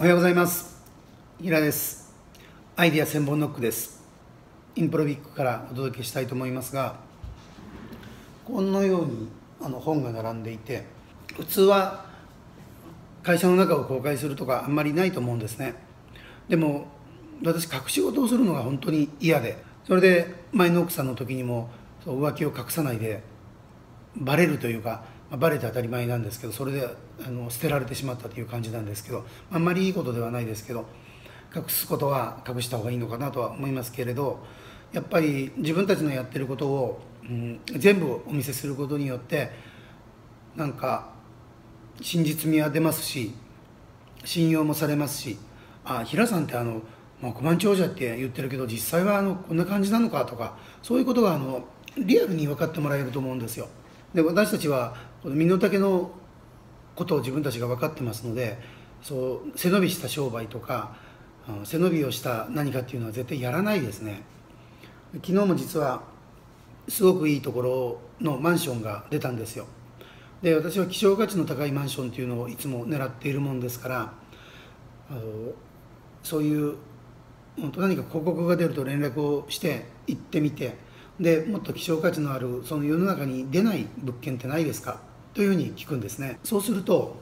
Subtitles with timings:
[0.00, 0.82] おはようございます。
[1.42, 2.10] 平です。
[2.74, 4.02] アイディア千本ノックです。
[4.74, 6.96] インプロビックからお届けしたいと思いますが
[8.46, 9.28] このように
[9.60, 10.86] あの本が並んでいて
[11.36, 12.06] 普通は
[13.22, 15.74] 会社の中を公開するとかあんまりないと思うんですね。
[16.48, 16.86] でも
[17.44, 21.68] 私隠し事をするのが本当に嫌でそれで前の奥さんの時にも
[22.02, 23.22] そう浮気を隠さないで
[24.16, 26.88] バレるというかまあ、バレて当たり前なんですけどそれで
[27.24, 30.86] あの捨てられてしまったという感じなんですけどあんまりいいことではないですけど
[31.54, 34.44] 隠すことは隠した方がいいのかなとは思いますけれど
[34.92, 39.50] やっぱり自分たちのやってることを、うん、全部お見せすることによって
[40.56, 41.10] なんか
[42.00, 43.32] 真実味は出ますし
[44.24, 45.38] 信用もされますし
[45.84, 46.82] あ平さんってあの
[47.22, 51.64] 億万長者って言ってるけど実際はあのこんな感じなのかとかそういうことがあの
[51.98, 53.68] リアルに分かってもらえると思うんですよ。
[54.14, 56.10] で私たちはこの身の丈の
[56.94, 58.58] ことを自分たちが分かってますので
[59.02, 60.96] そう背伸びした商売とか
[61.64, 64.22] 背伸びをした何かっていうのは絶対やらないですね。
[65.14, 66.02] 昨日も実は
[66.88, 69.66] すごくいいところのマンションが出たんですよ。
[70.42, 74.12] で私は希少価値の高いマンションっていうのをいつも狙っているもんですから
[75.10, 75.20] あの
[76.22, 76.76] そういう
[77.60, 80.76] 本当何か広告が出ると連絡をして行ってみて
[81.18, 85.00] でもっと希少価値のあるその世の中に出ない物件ってないですか？
[85.34, 86.38] というふうに聞くんですね。
[86.42, 87.20] そうすると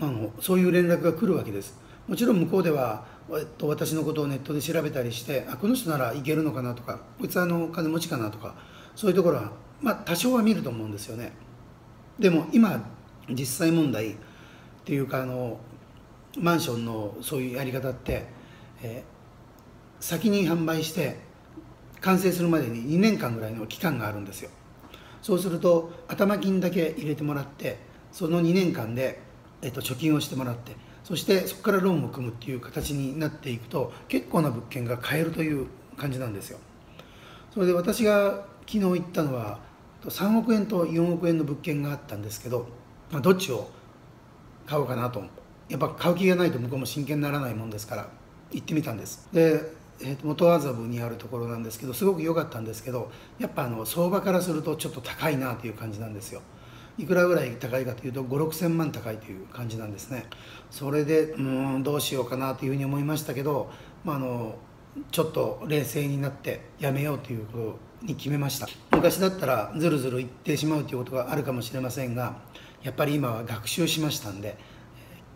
[0.00, 1.78] あのそういう連絡が来るわけです。
[2.08, 8.54] もちろん向こうでは、えっと、私のことをネットで調べたりしてあこの人ならいけるのかなとかこいつはあの金持ちかなとか
[8.94, 11.32] そういうところは、まあ、多少は見ると思うんですよね。
[12.18, 12.84] でも今
[13.30, 14.16] 実際問題っ
[14.84, 15.58] ていうかあの
[16.38, 18.26] マンションのそういうやり方って、
[18.82, 21.18] えー、先に販売して
[22.00, 24.50] 完成するまでに2年間ぐらいの期間があるんですよ。
[25.24, 27.78] そうすると頭金だけ入れてもらって
[28.12, 29.22] その2年間で、
[29.62, 35.66] えっと、貯金をしてもらってそしてそこからローンを組むっていう形になっていくと結構な物件が買えるという
[35.96, 36.58] 感じなんですよ。
[37.54, 39.60] それで私が昨日行ったのは
[40.02, 42.68] 3億円と4億円の物件があったんですけど、
[43.10, 43.70] まあ、どっちを
[44.66, 45.22] 買おうかなと。
[45.70, 48.08] やっぱ買う気がないと向こうも真剣にならないもんですから
[48.52, 49.26] 行ってみたんです。
[49.32, 56.42] でえー、元麻布にあるところなんですけどすごく良かったんですけどやっぱあの相場からするとちょっと高いなという感じなんですよ。
[56.96, 60.26] いくらぐらい高いかというと5 6千万高いという感じなんですね。
[60.70, 63.70] それでうんどうしようかなというふうに思いましたけど、
[64.04, 64.54] まあ、あの
[65.10, 68.68] ちょっと冷静になってやめようということに決めました。
[68.92, 72.36] 昔だったらずるずる言ってしまうということがあるかもしれませんが
[72.82, 74.56] やっぱり今は学習しましたんで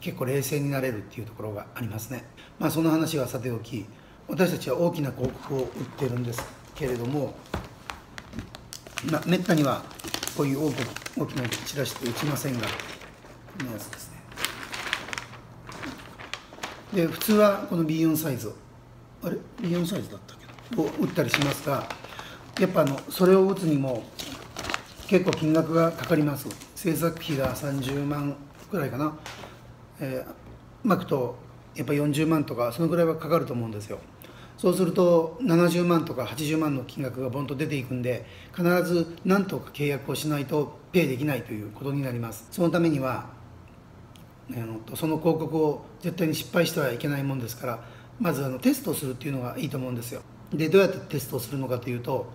[0.00, 2.24] 結構冷静になれるっていうところがありますね。
[2.58, 3.86] まあその話はさておき
[4.30, 5.68] 私たちは大きな広告を売っ
[5.98, 6.40] てるんです
[6.76, 7.34] けれども、
[9.10, 9.82] まあ、めったには
[10.36, 10.86] こういう大きな
[11.18, 12.68] 大きなチラシって打ちませんがこ
[13.64, 14.20] のやつですね。
[16.94, 18.54] で普通はこの B4 サイズ
[19.24, 21.88] あれ？B4 サイズだったけどを打ったりしますが
[22.60, 24.04] やっぱあのそれを打つにも
[25.08, 26.48] 結構金額がかかります。
[26.76, 28.36] 制作費が30万
[28.70, 29.12] くらいかな、
[29.98, 31.36] えー、巻くと
[31.74, 33.98] やっぱ40万とかそのぐらいはかかると思うんですよ。
[34.60, 42.46] そうすると70万とか80万の金額がボンと出ていくんで必ず何とか契約をしないとペイできないということになります。
[42.50, 43.30] そのためには
[44.96, 47.84] その広告を絶対に失敗してはいけないもんですから
[48.20, 50.20] まずあのテストをするっていうのがいいと思うんですよ。
[50.52, 52.30] でどうやってテストをするのかというと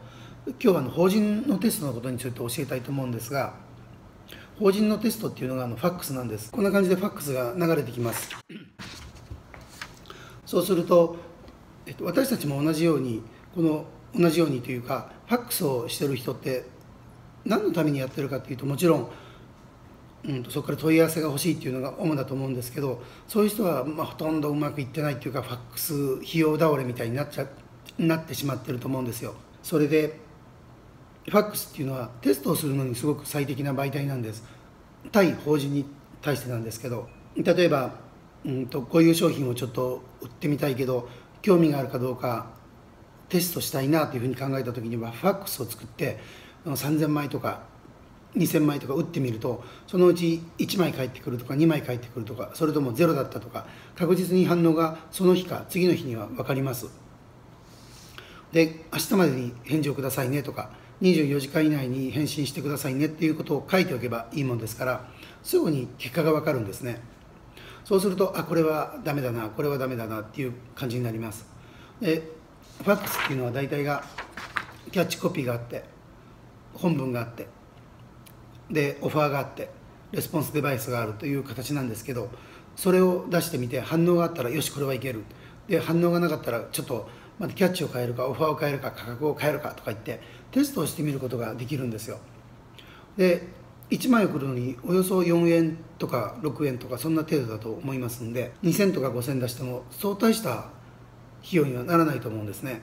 [0.47, 3.53] 今日はあの法人のテストのことについて教えたいと思うんですが
[4.57, 6.51] 法人のテストっていうのがあのファックスなんです。
[6.51, 8.31] こんな感じでファックスが流れてきます。
[10.47, 11.34] そうすると
[11.85, 13.21] えっと、私たちも同じように
[13.53, 13.85] この
[14.15, 16.65] 同じようにというかファックスをしてる人って
[17.45, 19.09] 何のためにやってるかっていうともちろん、
[20.27, 25.93] うん、そこから問い合わせが欲しいっていうのが主だと思うんですけどそういう人は、まあ、ほとんどうまくいってないっていうかファックス
[26.27, 27.47] 費用倒れみたいになっちゃ
[27.97, 29.35] なってしまってると思うんですよ。
[29.63, 30.19] それで
[31.27, 34.43] ファックスっていうのはテストをするのにすごく最適な媒体なんです
[35.11, 35.85] 対法人に
[36.21, 37.95] 対してなんですけど例えば、
[38.45, 41.09] うんとこういう商品をちょっと売ってみたいけど
[41.45, 42.47] 興味があるかどうか
[43.29, 46.17] テストしたいなというふうに考えた時にはファックスを作って
[46.65, 47.61] 3000枚とか
[48.35, 56.87] 2000枚とか打ってみるとそのうち1枚返ってくるとか2枚返ってくるとかそれともゼロだったとか確実に反応がその日か次の日には分かります。
[58.51, 60.71] で明日までに返事をくださいねとか
[61.03, 65.05] 24時間以内に返信してくださいねっていうことを書いておけばいいもんですから
[65.43, 67.01] すぐに結果が分かるんですね。
[67.85, 71.45] そうするとあこれはダメだなこれはダメだなっていう感じになります。
[72.01, 72.33] で
[72.83, 74.03] ファックスっていうのは大体が
[74.91, 75.83] キャッチコピーがあって
[76.73, 77.47] 本文があって
[78.69, 79.69] でオファーがあって
[80.11, 82.29] レスポンスデバイスがあるという形なんですけど
[82.75, 85.23] それを出してみて反応があったらよしこれはいける。
[85.67, 87.07] で反応がなかったらちょっと
[87.39, 90.21] またキャッチを変えるかオファーを変えるか価格を変えるかとか言って
[90.51, 92.17] テストをしてみることができるんですよ。
[93.15, 93.47] で
[93.89, 100.69] 1枚送るのにおよそ4円とか6円とかそんな程度だと思いますんで2000とか5000出してもそう大した費
[101.51, 102.81] 用にはならないと思うんですね。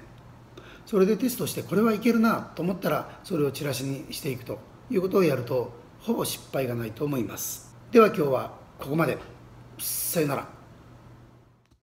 [0.86, 4.58] それでテストしてこれはいけるなと思ったらそれをチラシにしていくと
[4.90, 7.74] いうことをやるとほぼ失敗がないと思います。
[7.90, 9.18] では今日はここまで。
[9.78, 10.61] さよなら。